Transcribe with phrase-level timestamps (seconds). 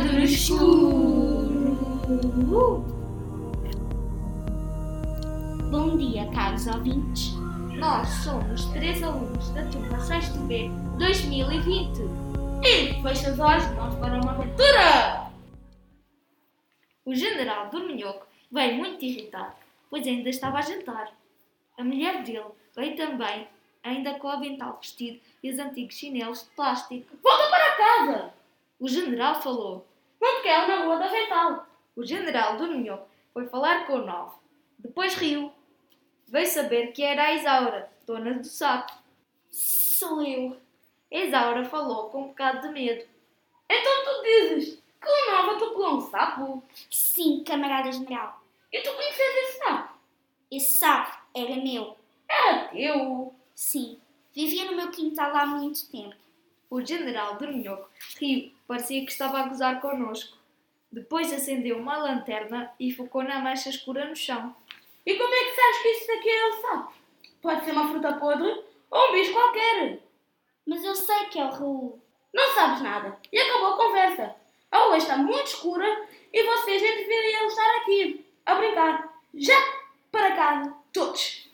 [0.00, 1.82] No escuro.
[5.70, 7.34] Bom dia, caros ouvintes.
[7.76, 12.00] Nós somos três alunos da turma 6 B 2020.
[12.64, 15.30] E fecha as horas vamos para uma aventura!
[17.04, 19.52] O general Dorminhoco veio muito irritado,
[19.90, 21.12] pois ainda estava a jantar.
[21.76, 23.46] A mulher dele veio também,
[23.82, 27.14] ainda com o avental vestido e os antigos chinelos de plástico.
[27.22, 28.41] Volta para casa!
[28.82, 29.86] O general falou.
[30.20, 31.68] Não quero na rua da avental.
[31.94, 34.34] O general Dorminhoco foi falar com o Nove.
[34.76, 35.52] Depois riu.
[36.26, 38.92] Veio saber que era a Isaura, dona do sapo.
[39.48, 40.56] Sou eu.
[41.12, 43.08] A Isaura falou com um bocado de medo.
[43.70, 46.64] Então tu dizes que o Nova atropelou um sapo?
[46.90, 48.42] Sim, camarada general.
[48.72, 49.94] E tu conheces esse sapo?
[50.50, 51.96] Esse sapo era meu.
[52.28, 53.32] Era teu.
[53.54, 54.00] Sim,
[54.32, 56.21] vivia no meu quintal há muito tempo.
[56.72, 60.38] O general Dorminhoco riu, parecia que estava a gozar connosco.
[60.90, 64.56] Depois acendeu uma lanterna e focou na mancha escura no chão.
[65.04, 66.94] E como é que sabes que isso daqui é o sapo?
[67.42, 69.98] Pode ser uma fruta podre ou um bicho qualquer.
[70.64, 72.00] Mas eu sei que é o Raul.
[72.32, 73.18] Não sabes nada.
[73.30, 74.34] E acabou a conversa.
[74.70, 79.20] A rua está muito escura e vocês nem deveriam estar aqui a brincar.
[79.34, 79.60] Já
[80.10, 81.50] para casa, todos.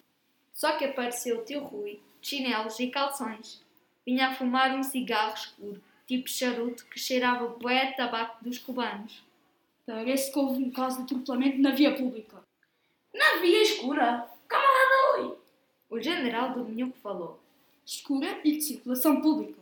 [0.54, 3.66] Só que apareceu o tio Rui, de chinelos e calções.
[4.08, 9.22] Vinha a fumar um cigarro escuro, tipo charuto, que cheirava bué a tabaco dos cubanos.
[9.84, 12.42] Parece que houve um caso de atropelamento na via pública.
[13.12, 14.26] Na via escura?
[14.48, 15.36] Camarada Rui.
[15.90, 17.38] O general Domingho falou.
[17.84, 19.60] Escura e de circulação pública.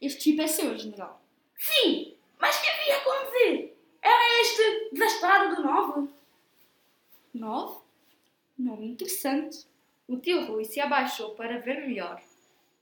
[0.00, 1.22] Este tipo é seu, general.
[1.56, 3.74] Sim, mas que havia a conduzir?
[4.02, 6.08] Era este desastrado do Novo?
[7.32, 7.78] Nove?
[8.58, 9.68] Nome interessante.
[10.08, 12.20] O tio Rui se abaixou para ver melhor.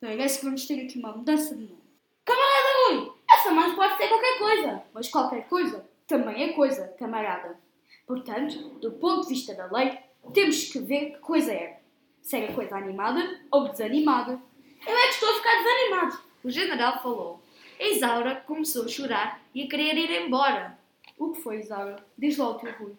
[0.03, 1.81] Parece que vamos ter aqui uma mudança de nome.
[2.25, 4.83] Camarada Rui, essa mãe pode ser qualquer coisa.
[4.92, 7.56] Mas qualquer coisa também é coisa, camarada.
[8.05, 9.97] Portanto, do ponto de vista da lei,
[10.34, 11.81] temos que ver que coisa é.
[12.21, 14.43] Se era coisa animada ou desanimada.
[14.84, 16.22] Eu é que estou a ficar desanimado.
[16.43, 17.41] O general falou.
[17.78, 20.77] A Isaura começou a chorar e a querer ir embora.
[21.16, 22.04] O que foi, Isaura?
[22.19, 22.97] Diz lá o teu Rui.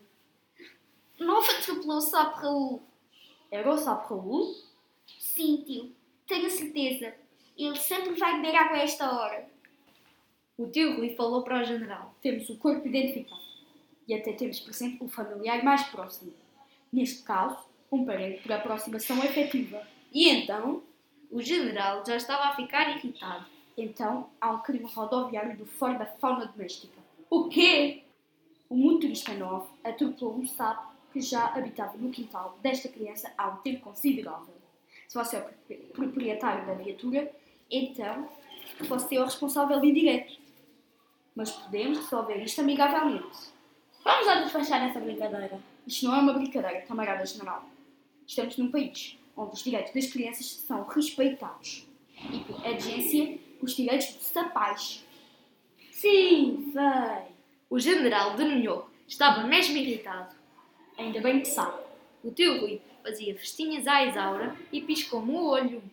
[1.20, 2.82] Nova atropelou o sapo Raul.
[3.52, 4.56] Era o sapo Raul?
[5.20, 6.03] Sim, tio.
[6.28, 7.14] Tenho certeza.
[7.58, 9.48] Ele sempre vai beber água a esta hora.
[10.58, 12.16] O tio Rui falou para o general.
[12.22, 13.42] Temos o corpo identificado.
[14.08, 16.34] E até temos presente o familiar mais próximo.
[16.92, 17.58] Neste caso,
[17.92, 19.86] um parente por aproximação efetiva.
[20.12, 20.84] E então?
[21.32, 23.46] O general já estava a ficar irritado.
[23.76, 26.98] Então, há um crime rodoviário do fora da fauna doméstica.
[27.30, 28.04] O quê?
[28.70, 33.58] O motorista novo atropelou um sapo que já habitava no quintal desta criança há um
[33.58, 34.63] tempo considerável.
[35.14, 37.32] Se você é o proprietário da viatura,
[37.70, 38.28] então
[38.80, 40.40] você é o responsável indireto.
[41.36, 43.52] Mas podemos resolver isto amigavelmente.
[44.04, 45.60] Vamos lá despachar essa brincadeira.
[45.86, 47.64] Isto não é uma brincadeira, camarada general.
[48.26, 51.88] Estamos num país onde os direitos das crianças são respeitados.
[52.32, 55.06] E, por agência, os direitos dos sapais.
[55.92, 57.36] Sim, sei.
[57.70, 60.36] O general Dorminhoco estava mesmo irritado.
[60.98, 61.84] Ainda bem que sabe.
[62.24, 65.84] O tio Rui fazia festinhas à Isaura e piscou-me o olho.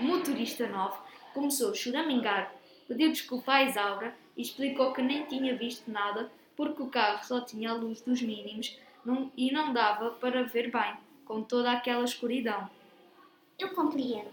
[0.00, 0.98] O motorista novo
[1.34, 2.52] começou a choramingar,
[2.88, 7.40] pediu desculpa à Isaura e explicou que nem tinha visto nada porque o carro só
[7.40, 12.04] tinha a luz dos mínimos não, e não dava para ver bem, com toda aquela
[12.04, 12.68] escuridão.
[13.58, 14.30] Eu compreendo.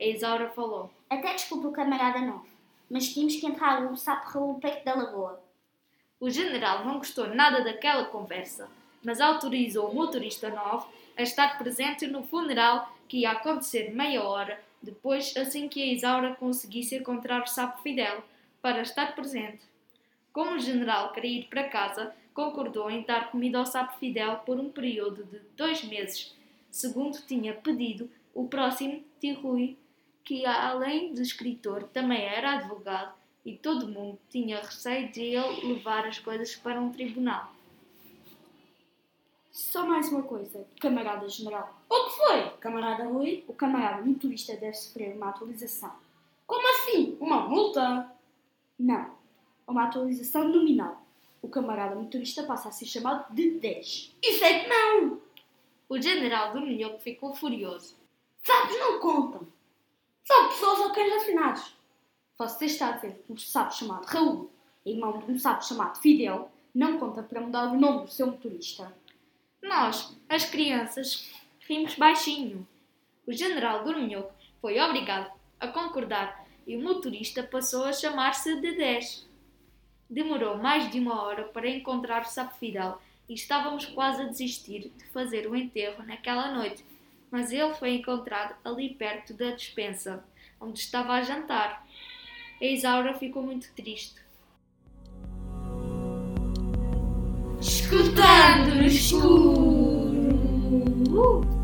[0.00, 0.90] A Isaura falou.
[1.08, 2.46] Até desculpa o camarada novo.
[2.88, 5.42] Mas tínhamos que entrar o sapo Raul perto da lagoa.
[6.18, 8.68] O general não gostou nada daquela conversa,
[9.02, 14.60] mas autorizou o motorista novo a estar presente no funeral que ia acontecer meia hora
[14.82, 18.24] depois, assim que a Isaura conseguisse encontrar o sapo Fidel
[18.62, 19.60] para estar presente.
[20.32, 24.58] Como o general queria ir para casa, concordou em dar comida ao sapo Fidel por
[24.58, 26.34] um período de dois meses,
[26.70, 29.76] segundo tinha pedido o próximo tio Rui,
[30.24, 33.12] que além de escritor também era advogado
[33.44, 37.52] e todo mundo tinha receio de ele levar as coisas para um tribunal.
[39.52, 41.82] Só mais uma coisa, camarada general.
[41.88, 43.44] O que foi, camarada Rui?
[43.48, 45.92] O camarada motorista deve sofrer uma atualização.
[46.46, 47.16] Como assim?
[47.20, 48.12] Uma multa?
[48.78, 49.10] Não,
[49.66, 51.02] uma atualização nominal.
[51.42, 54.16] O camarada motorista passa a ser chamado de 10.
[54.22, 55.20] Isso é que não!
[55.88, 57.96] O general do Minhoco ficou furioso.
[58.44, 59.48] Sapos não contam.
[60.24, 61.76] São pessoas ou cães assinados.
[62.38, 64.48] Você está a dizer que um sapo chamado Raul,
[64.86, 68.94] irmão de um sapo chamado Fidel, não conta para mudar o nome do seu motorista.
[69.62, 71.30] Nós, as crianças,
[71.68, 72.66] rimos baixinho.
[73.26, 75.30] O general Dorminhoco foi obrigado
[75.60, 79.28] a concordar e o motorista passou a chamar-se de 10.
[80.08, 84.90] Demorou mais de uma hora para encontrar o sapo Fidel e estávamos quase a desistir
[84.96, 86.84] de fazer o enterro naquela noite,
[87.30, 90.24] mas ele foi encontrado ali perto da despensa,
[90.58, 91.86] onde estava a jantar.
[92.60, 94.20] A Isaura ficou muito triste.
[97.90, 100.30] escutando no escuro.
[101.10, 101.59] Uh!